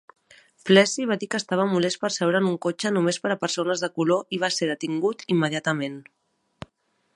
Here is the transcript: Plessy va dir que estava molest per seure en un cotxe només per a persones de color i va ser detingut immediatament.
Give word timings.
Plessy 0.69 1.03
va 1.09 1.17
dir 1.23 1.27
que 1.33 1.39
estava 1.41 1.67
molest 1.73 1.99
per 2.05 2.09
seure 2.15 2.41
en 2.43 2.47
un 2.53 2.57
cotxe 2.65 2.93
només 2.97 3.21
per 3.27 3.33
a 3.35 3.39
persones 3.45 3.85
de 3.85 3.91
color 3.99 4.35
i 4.39 4.43
va 4.45 4.53
ser 4.57 4.73
detingut 4.73 5.25
immediatament. 5.37 6.01